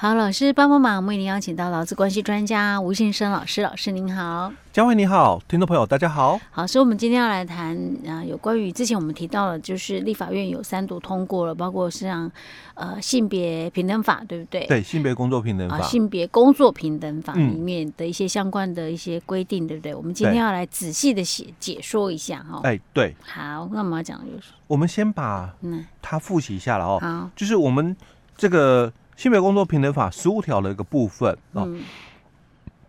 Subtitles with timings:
[0.00, 6.40] 好，老师帮帮忙，我们为您邀请到劳资关系专家吴信生老师，老师您好，嘉惠你好，听众朋友大家好。
[6.50, 7.76] 好，所以我们今天要来谈
[8.08, 12.32] 啊，有关于之前我们提到了，就是立法院有三读通过了，包括像
[12.72, 14.66] 呃性别平等法，对不对？
[14.68, 19.94] 对，性别工作平等法，啊、性别工作平等法里面的一些相关的一些规定，嗯、对不对？
[19.94, 22.62] 我们今天要来仔细的写解说一下哈。
[22.62, 23.14] 哎，对。
[23.20, 26.98] 好，那我们要讲的就是，我们先把嗯，它复习一下了哦。
[27.02, 27.94] 好，就是我们
[28.34, 28.90] 这个。
[29.20, 31.70] 性别工作平等法十五条的一个部分哦，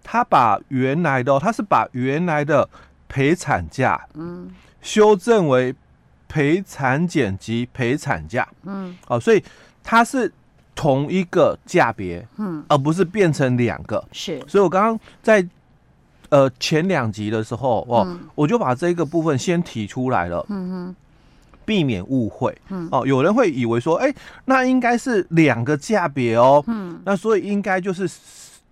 [0.01, 2.69] 他把原来的，他是把原来的
[3.09, 4.49] 陪产假，嗯，
[4.81, 5.75] 修正为
[6.29, 9.43] 陪产检及陪产假，嗯，哦，所以
[9.83, 10.31] 它是
[10.73, 14.41] 同一个价别，嗯，而不是变成两个，是。
[14.47, 15.45] 所以我刚刚在
[16.29, 20.95] 呃前两集的时候哦，我就把这个部分先提出来了，嗯哼。
[21.65, 24.15] 避免误会，嗯，哦，有人会以为说，哎、欸，
[24.45, 28.09] 那应该是两个价别哦，嗯，那所以应该就是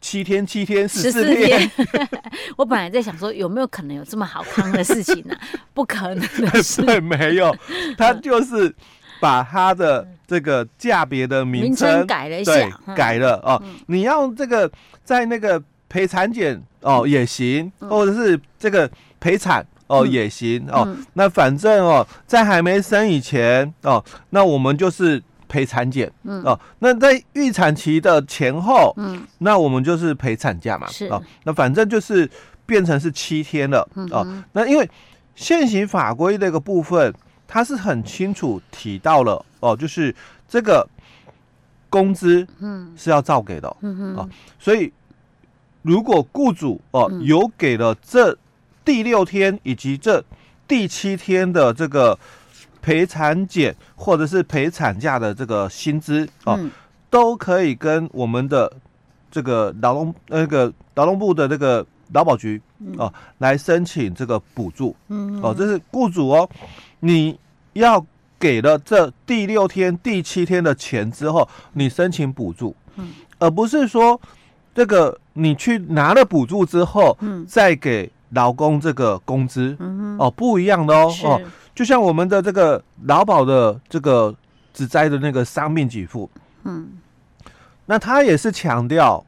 [0.02, 1.70] 七天、七天、十四天。
[2.58, 5.41] 我本来在想说，有没有可能有这么好康的事情呢、啊？
[5.73, 7.55] 不可能的事，对，没有，
[7.97, 8.73] 他就是
[9.19, 13.61] 把他的这个价别的名称改了一下，改了哦。
[13.88, 14.69] 你要这个
[15.03, 19.66] 在那个陪产检哦也行，或者是这个陪产。
[19.90, 20.84] 哦，也行哦。
[20.86, 26.12] 嗯、那反正哦，在还没生以前哦，那我们就是陪产检。
[26.23, 26.44] 嗯。
[26.44, 30.86] 哦，那在预产期的前后，嗯，那我们就是陪产假嘛。
[30.88, 31.08] 是。
[31.08, 32.30] 哦，那反正就是
[32.67, 33.88] 变成是七天了。
[33.95, 34.08] 嗯。
[34.12, 34.88] 哦，那因为
[35.34, 37.12] 现行法规的一个部分，
[37.48, 40.16] 它是很清楚提到了哦，就是
[40.48, 40.88] 这个
[41.90, 43.76] 工资，嗯，是要照给的。
[43.82, 44.16] 嗯哼。
[44.17, 44.30] 哦，
[44.60, 44.94] 所以
[45.82, 48.38] 如果雇主哦有给了这。
[48.83, 50.23] 第六天以及这
[50.67, 52.17] 第七天的这个
[52.81, 56.71] 陪产检或者是陪产假的这个薪资啊，嗯、
[57.09, 58.71] 都可以跟我们的
[59.30, 62.61] 这个劳动那个劳动部的这个劳保局
[62.97, 64.95] 哦来申请这个补助。
[65.09, 66.49] 嗯哦，这是雇主哦，
[67.02, 67.37] 你
[67.73, 68.04] 要
[68.39, 72.75] 给了这第六天、第七天的钱之后，你申请补助。
[72.95, 74.20] 嗯，而不是说
[74.73, 78.09] 这个你去拿了补助之后，嗯，再给。
[78.32, 81.42] 劳工这个工资，嗯，哦，不一样的哦，哦，
[81.73, 84.34] 就像我们的这个劳保的这个
[84.73, 86.30] 只灾的那个伤病给付，
[86.64, 86.90] 嗯，
[87.86, 89.26] 那他也是强调，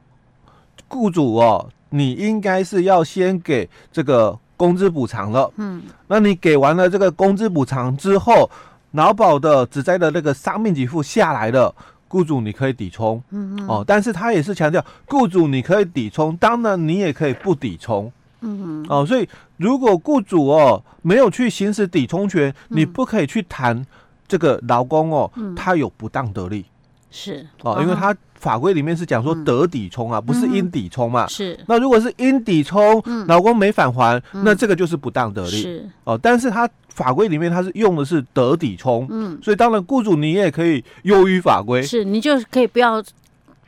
[0.87, 8.49] 雇主哦，你应该是要先给这个工资补偿了，嗯，那你给完了这个工资补偿之后，
[8.91, 11.73] 劳保的只灾的那个伤病给付下来了，
[12.07, 18.11] 雇主你可以抵充，嗯哼，哦，但是他也是强调，雇主你可以抵充，当然你也可以不抵充。
[18.41, 23.85] 嗯哦，所以如果雇主哦没有去行使抵充权，嗯、你不可以去谈
[24.27, 26.65] 这个劳工哦，嗯、他有不当得利，
[27.09, 27.45] 是。
[27.61, 31.59] 哦，因为他法规里面是讲说得抵充啊，嗯、不是应抵充嘛，是。
[31.67, 35.89] 那如果是应抵充，劳工没返还，嗯、那这个就是不当得利，是。
[36.03, 36.19] 哦。
[36.21, 43.03] 但是他法规里面他是用的是得抵充，嗯，所以当然雇主你也可以优于法规，是你就可以不要。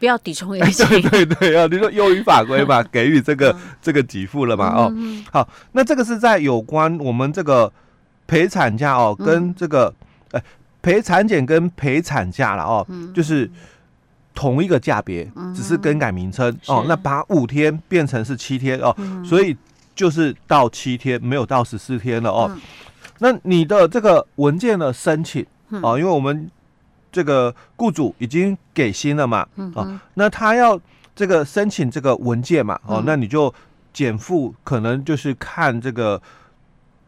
[0.03, 1.66] 不要抵充也行， 对对对啊！
[1.72, 4.68] 你说优于法规嘛， 给予这个这个给付了嘛？
[4.75, 4.94] 哦，
[5.31, 7.72] 好，那这个是在有关我们这个
[8.28, 9.94] 陪产假哦，跟这个
[10.31, 10.41] 呃
[10.81, 13.50] 陪产检跟陪产假了哦，就是
[14.36, 16.84] 同一个价别，只是更改名称哦。
[16.85, 18.94] 那把五天变成是七天哦，
[19.24, 19.56] 所以
[19.96, 22.52] 就是到七天，没有到十四天了哦。
[23.20, 25.46] 那你的这个文件的申请
[25.81, 26.52] 哦，因为我们。
[27.13, 29.47] 这个雇主已经给薪了嘛？
[29.56, 30.78] 嗯哼，哦，那他要
[31.16, 32.78] 这个申请这个文件嘛？
[32.88, 33.53] 哦，那你就
[33.94, 36.19] 减负，可能就是看这个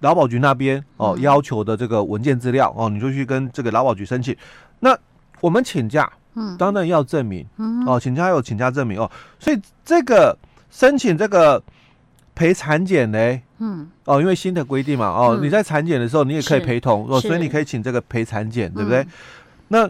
[0.02, 4.38] 劳保局那边哦要求的这个文件资料哦，你就去跟这个劳保局申请。
[4.80, 4.96] 那
[5.42, 9.10] 我们请假，嗯，当然要证明，嗯哼，哦，请假有请假证明哦。
[9.40, 10.38] 所以这个
[10.70, 11.62] 申请这个
[12.36, 19.08] 陪产检呢，嗯，哦，因为新的规定嘛，哦，你在产检的时候你也可以陪同哦，所以你可以请这个陪产检，对不对？
[19.68, 19.90] 那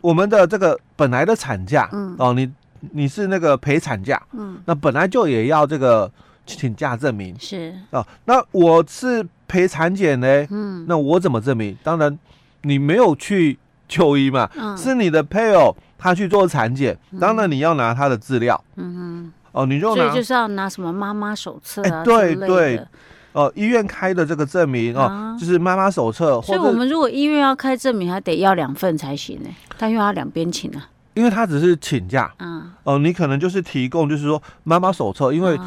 [0.00, 2.50] 我们的这个本来的产假，嗯，哦，你
[2.92, 6.10] 你是那个陪产假，嗯，那本来就也要这个
[6.46, 7.74] 请假证明，是。
[7.90, 11.76] 哦，那我是陪产检呢，嗯，那我怎么证明？
[11.82, 12.16] 当然
[12.62, 22.86] 你没有去就医嘛，嗯，是你的配偶他去做产检，当然你要拿他的资料，嗯哼，哦，你就拿，所以就是要拿什么妈妈手册啊，对对。
[23.32, 26.40] 哦，医院开的这个证明哦，啊、就是妈妈手册。
[26.42, 29.48] 所以我们如果医院要开证明，还得要两份才行呢。
[29.78, 30.88] 他又要两边请啊。
[31.14, 32.32] 因为他只是请假。
[32.38, 32.70] 嗯。
[32.84, 35.58] 哦，你可能就是提供，就是说妈妈手册，因为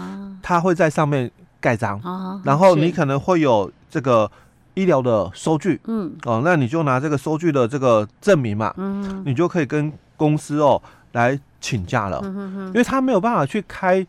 [0.42, 1.30] 他会在上面
[1.60, 2.00] 盖章。
[2.00, 2.42] 啊。
[2.44, 4.30] 然后你可能会有这个
[4.74, 5.80] 医疗的收据。
[5.86, 6.14] 嗯。
[6.26, 8.74] 哦，那你就拿这个收据的这个证明嘛。
[8.78, 9.24] 嗯。
[9.26, 10.82] 你就可以跟公司哦
[11.14, 14.06] 来请假了，因为他没有办法去开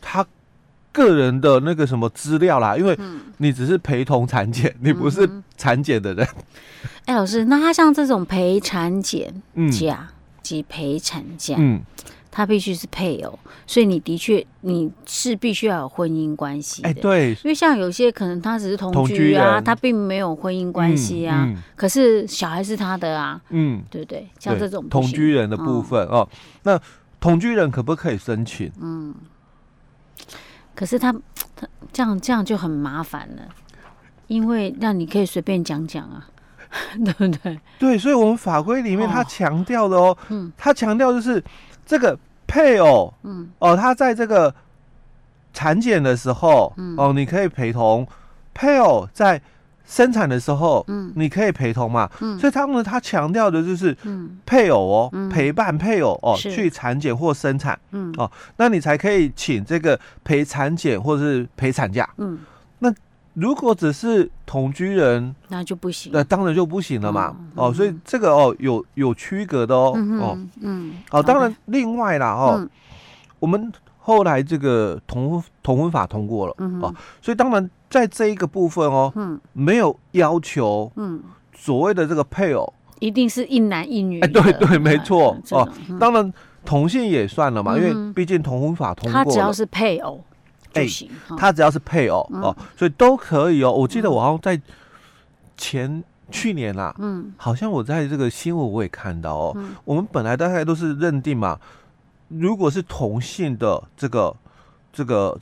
[0.00, 0.24] 他
[0.92, 2.96] 个人的那个什么资料啦，因为
[3.38, 6.26] 你只是陪同产检，你不是产检的人。
[7.06, 9.42] 哎，老师，那他像这种陪产检
[9.72, 10.08] 假
[10.42, 11.80] 及陪产假，嗯。
[12.34, 16.88] 他必须是配偶，所以你的确你是必须要有婚姻关系的。
[16.88, 24.26] 哎，对，因为像有些可能他只是同居啊，他并没有婚姻关系啊，嗯嗯、可是小孩是他的啊，嗯，对不对？
[24.38, 26.28] 像这种同居人的部分哦，哦，
[26.62, 26.80] 那
[27.20, 28.72] 同居人可不可以申请？
[28.80, 29.14] 嗯，
[30.74, 31.12] 可是他
[31.54, 33.42] 他这样这样就很麻烦了，
[34.26, 36.28] 因为让你可以随便讲讲啊，
[37.04, 37.60] 对不对？
[37.78, 41.42] 对，所以我们法规里面他强调的哦，嗯，他强调就是。
[41.84, 42.16] 这个
[42.46, 44.54] 配偶，嗯，哦，他在这个
[45.52, 48.06] 产检的时候，嗯，哦，你可以陪同
[48.54, 49.42] 配偶在
[49.86, 62.38] 生产的时候，嗯，你可以陪同嘛，嗯，所以他们他强调的就是，嗯，配偶哦，嗯、陪伴配偶哦去产检或生产，嗯，哦，那你才可以请这个陪产检或者是陪产假，嗯，
[62.78, 62.92] 那。
[63.34, 66.12] 如果只是同居人，那就不行。
[66.12, 67.34] 那当然就不行了嘛。
[67.54, 69.94] 哦，所以这个哦有有区隔的哦。
[70.20, 70.98] 哦，嗯。
[71.10, 72.68] 哦，当然另外啦哦，
[73.38, 73.72] 我们
[74.04, 81.22] 后来这个同同婚法通过了哦，所以当然在这一个部分哦，嗯，没有要求，嗯，
[81.54, 84.20] 所谓的这个配偶一定是一男一女。
[84.20, 85.68] 哎，对对，没错哦。
[86.00, 86.32] 当然
[86.64, 90.22] 同性也算了嘛，因为毕竟同婚法通过了，他只要是配偶。
[90.74, 90.86] 哎，
[91.36, 93.70] 他只要是配偶哦，所以都可以哦。
[93.70, 94.60] 我记得我好像在
[95.56, 99.56] 前去年啦，嗯，好像我在这个新闻我也看到哦。
[99.84, 101.60] 我们本来大概都是认定嘛，
[102.38, 104.34] 如果是同性的这个
[104.92, 105.38] 这个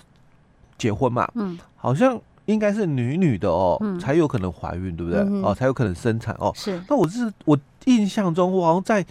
[0.77, 5.21] 结婚嘛，嗯，好像应该是女女的哦，才有可能怀孕，对不对？
[5.43, 6.53] 哦，才有可能生产哦。
[6.55, 6.83] 是。
[6.89, 9.05] 那我是我印象中，我好像在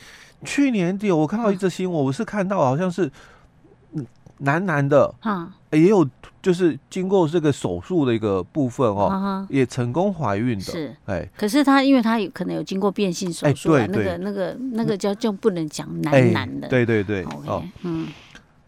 [0.43, 3.11] 去年底我看到一则新闻，我是看到好像是。
[4.39, 6.07] 男男的，哈，也有
[6.41, 18.07] 就是经过这个手术的一个部分哦，也成功怀孕的，是，哎，可是他因为他有可能有经过变性手术，那个那个那个叫就不能讲男男的，对对对，哦，嗯，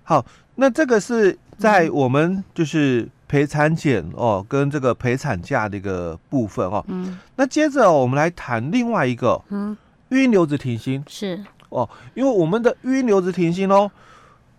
[0.04, 0.26] 好，
[0.56, 9.76] 那这个是在我们就是陪产检哦，跟这个陪产假的一个部分哦，嗯，那接着我们来谈另外一个，嗯，
[10.10, 11.04] 育婴留职停薪。
[11.08, 11.42] 是。
[11.70, 13.90] 哦，因为我们的育婴留职停薪哦。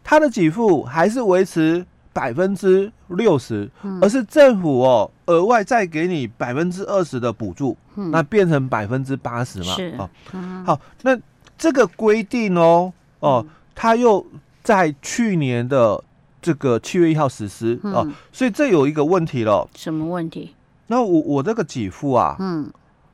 [0.04, 3.70] 他的给付还是维持百分之六十，
[4.00, 9.74] 而是政府哦额外再给你百分之二十的补助，嗯、那变成百分之八十嘛？
[9.74, 11.18] 是哦，嗯、好，那
[11.56, 14.26] 这个规定哦哦，他又
[14.62, 16.02] 在去年的
[16.42, 19.66] 这个七月一号实施哦，嗯、所以这有一个问题了。
[19.74, 20.54] 什么问题？
[20.88, 22.70] 那我我这个给付啊，嗯，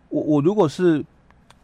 [0.09, 1.05] 我我如果是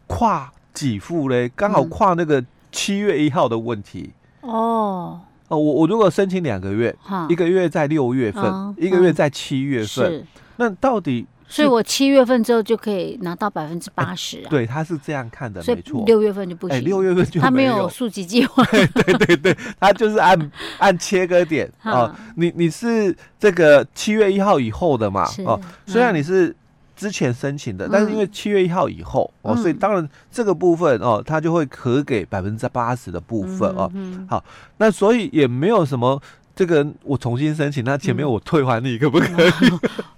[0.07, 4.13] 跨给付嘞，刚好跨那个七月一号的问题。
[4.45, 6.95] 哦哦，我我如果申请两个月，
[7.29, 10.25] 一个月在六月份，一个月在七月份，
[10.57, 11.27] 那到底？
[11.47, 14.49] 所以我七月份之后就可以拿到百分之八十啊？
[14.49, 16.03] 对，他是这样看的，没错。
[16.07, 18.63] 六月份就不行，六月份就他没有溯及计划。
[19.05, 22.17] 对对对，他就是按 按切割点啊。
[22.35, 25.29] 你你是这个七月一号以后的嘛？
[25.45, 26.55] 哦，虽然你是。
[26.95, 33.89] 之前申请的，但是因为七月一号以后、嗯、哦，所以当然这个部分哦，他就会可给百分之八十的部分哦。
[33.93, 34.43] 嗯嗯、好，
[34.77, 36.21] 那所以也没有什么
[36.55, 39.51] 这个我重新申请，那前面我退还你可不可以？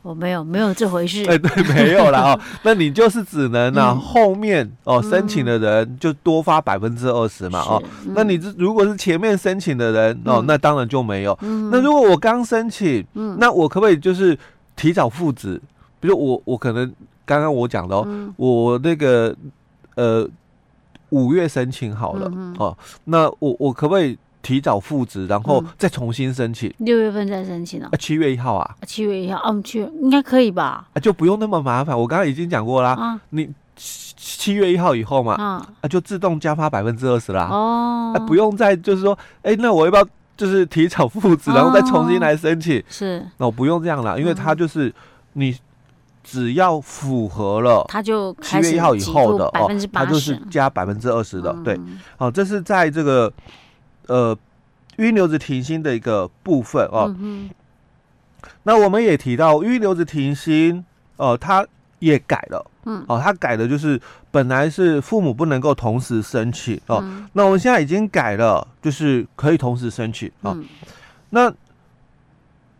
[0.04, 1.26] 我没有，没有这回事。
[1.26, 2.40] 哎，对，没有了哦。
[2.62, 7.82] 那你就是只能呢、后面哦申请的人就多发百分之二十嘛哦。
[8.06, 11.36] 嗯、那你这如果是前面申请的人哦，那当然就没有。
[11.42, 14.38] 嗯、那如果我刚申请，嗯、那我可不可以就是
[14.76, 15.60] 提早复职？
[16.08, 16.90] 比如我我可能
[17.26, 19.36] 刚刚我讲的哦，嗯、我那个
[19.96, 20.26] 呃
[21.10, 22.56] 五月申请好了、嗯、
[23.04, 26.74] 那我我可不可以提早复职，然后再重新申请？
[26.78, 27.90] 六月份再申请啊？
[28.00, 28.76] 七月一号啊？
[28.86, 30.88] 七月一号，嗯，七月应该可以吧？
[30.94, 32.00] 啊，就不用那么麻烦。
[32.00, 37.50] 我刚刚已经讲过啦，啊、你七七月一号以后嘛，啊，啊，就自动加发百分之二十啦。
[37.52, 39.12] 哦，啊，不用再就是说，
[39.42, 42.80] 哎、欸，那我要不要就是提早复职，然后再重新来申请？
[42.80, 44.94] 哦、是，那我不用这样啦，因为它就是
[45.34, 45.54] 你。
[46.30, 51.80] 只要符合了，他就七月一号以后的哦，他就是加百分之二十的，嗯、对，
[52.18, 53.32] 好，这是在这个
[54.08, 54.38] 呃
[54.98, 57.16] 育婴留职停薪的一个部分哦。
[57.18, 57.50] 嗯、
[58.64, 60.84] 那我们也提到育婴留职停薪，
[61.16, 61.66] 哦、呃，他
[62.00, 63.98] 也改了，嗯，哦，他改的就是
[64.30, 70.52] 本来是父母不能够同时申请哦，嗯、那我们现在已经改了，就是可以同时申请哦。
[70.58, 70.66] 嗯、
[71.30, 71.50] 那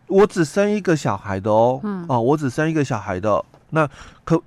[0.08, 3.88] 我只生一个小孩的哦，嗯、哦，我只生一个小孩的，那
[4.24, 4.40] 可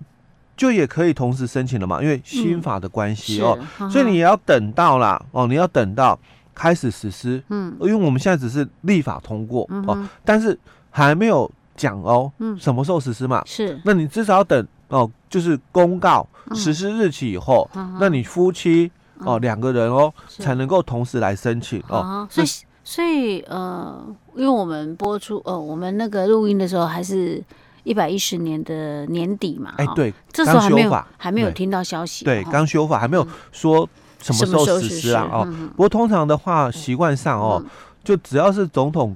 [0.57, 2.01] 就也可以同时申请了嘛？
[2.01, 6.19] 因为新法的关系哦，嗯、所以你也要等到啦，哦，你要等到
[6.53, 10.57] 开始实施，嗯，因为我们现在只是立法通过哦，但是
[10.89, 13.41] 还没有讲哦，嗯，什么时候实施嘛？
[13.45, 17.67] 是，那你至少要等哦，就是公告实施日期以后，
[17.99, 22.27] 那你夫妻哦两个人哦才能够同时来申请哦。
[22.29, 22.47] 所以，
[22.83, 24.03] 所以呃，
[24.35, 27.43] 因为我们播出呃，我们那个录音的时候还是
[27.83, 33.87] 一百一十年的年底嘛，哎，对，这时候还没有还没有听到消息，对，刚修法还没有说。
[34.23, 35.27] 什么时候实施啊？
[35.33, 35.43] 哦，
[35.75, 37.59] 不过通常的话，习惯上哦，
[38.03, 39.15] 就只要是总统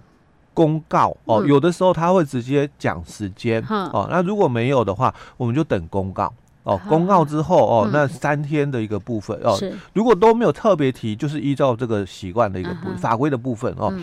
[0.51, 4.07] 公告哦，有的时候他会直接讲时间哦。
[4.10, 6.34] 那如果没有的话，我们就等公告
[6.65, 6.77] 哦。
[6.89, 9.57] 公告之后哦，那三天的一个部分哦，
[9.93, 13.93] 如果都没有特别提，就是依照这个习惯的一个部法规的部分哦。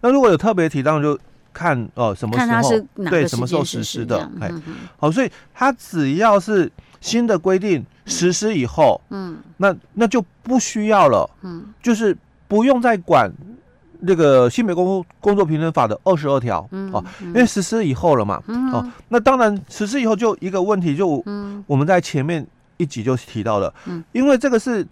[0.00, 1.16] 那如果有特别提，当然就
[1.52, 4.50] 看哦什么时候对什么时候实施的哎。
[4.98, 6.68] 好，所以他只要是
[7.00, 7.86] 新的规定。
[8.08, 13.28] 实施以后，嗯，那那就不需要了，嗯，就是不用再管
[14.06, 21.22] 那个性别工工作平等法的二十二条，嗯，哦，因为实施以后了嘛，嗯，哦，那当然实施以后就一个问题，就
[21.66, 22.46] 我们在前面
[22.76, 24.86] 一集就提到了，嗯，因为这个是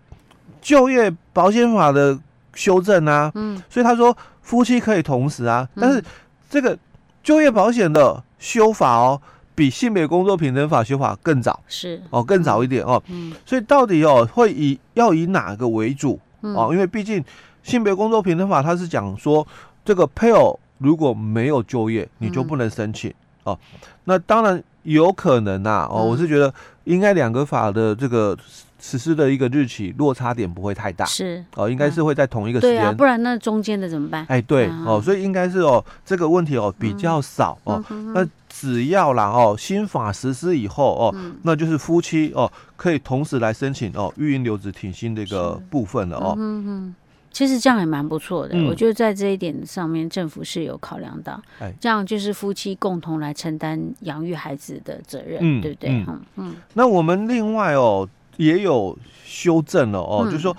[0.60, 2.18] 就业保险法的
[2.54, 6.02] 修正啊，嗯，所以他说夫妻可以同时啊，但是
[6.50, 6.76] 这个
[7.22, 9.20] 就业保险的修法哦。
[9.56, 12.02] 比性别工作平等法修法更早，是。
[12.10, 13.00] 哦，更早一点哦。
[13.06, 16.18] 嗯，所以到底哦会以要以哪个为主？
[16.40, 16.70] 哦？
[16.72, 17.24] 因为毕竟
[17.64, 19.44] 性别工作平等法它是讲说，
[19.84, 23.12] 这个配偶如果没有就业，你就不能申请。
[23.42, 23.58] 哦。
[24.04, 26.54] 那当然有可能呐哦，我是觉得
[26.84, 28.38] 应该两个法的这个。
[28.80, 31.42] 实施的一个日期落差点不会太大，是。
[31.54, 34.26] 哦，应该是会在同一个时间，对啊，不然那中间的怎么办？
[34.28, 46.34] 哎，对哦，所以应该是哦，这个问题哦比较少哦，那只要啦哦，新法实施以后哦，那就是夫妻哦可以同时来申请哦育婴留职停薪的一个部分了哦。
[46.36, 46.94] 嗯嗯，
[47.34, 51.38] 其实这样也蛮不错的，我觉得在这一点上面政府是有考量到，
[51.78, 55.90] 这样就是夫妻共同来承担养育孩子的责任，对不对？
[55.90, 56.54] 嗯嗯。
[56.72, 58.08] 那我们另外哦。
[58.36, 60.56] 也有修正了哦，嗯、就是说，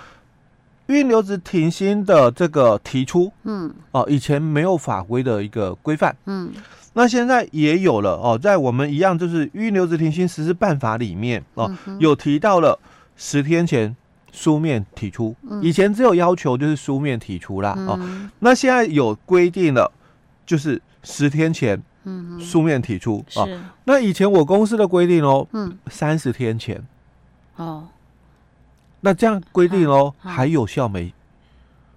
[0.88, 6.54] 育婴留职停薪的这个提出，嗯，哦，以前没有法规的一个规范，嗯，
[6.94, 12.80] 那现在也有了哦，在我们一样就是育婴留职停薪实施办法里面哦，嗯、有提到了
[13.18, 13.94] 十天前
[14.36, 19.90] 书面提出，嗯、以前只有要求就是书面提出啦，嗯、哦，那现在有规定了，
[20.46, 26.86] 就是十天前，嗯，书面提出啊，哦、那以前我公司的规定哦，嗯，三十天前。
[27.56, 27.88] 哦，
[29.00, 31.14] 那这样规定哦，还有效没？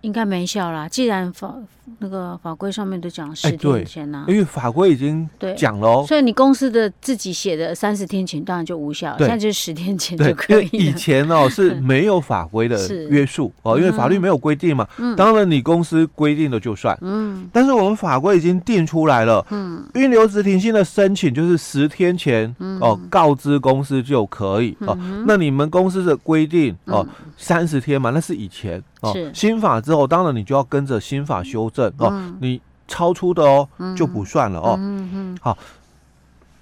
[0.03, 0.89] 应该没效啦。
[0.89, 1.55] 既然法
[2.01, 10.69] 那个法规上面都讲十天前呢，因为法规已经讲了，所以你公司的自己写的三十天前当然就无效，现在就是十天前就可以。
[10.71, 12.79] 以前哦 是没有法规的
[13.09, 14.87] 约束哦，因为法律没有规定嘛。
[15.17, 16.97] 当然你公司规定的就算。
[17.01, 19.45] 嗯，但是我们法规已经定出来了。
[19.51, 24.97] 嗯，育婴留职停薪的申请就是十天前哦告知公司就可以哦。
[25.27, 27.07] 那你们公司的规定哦
[27.39, 28.83] 三十天嘛，那是以前。
[29.01, 32.35] 哦，新法之后，当然你就要跟着新法修正哦。
[32.41, 34.77] 你超出的哦，就不算了哦。
[34.79, 35.39] 嗯嗯。
[35.41, 35.57] 好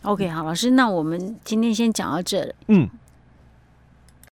[0.03, 2.55] ，OK，好，老师，那我们今天先讲到这里。
[2.69, 2.89] 嗯。